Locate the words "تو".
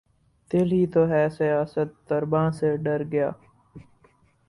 0.93-1.01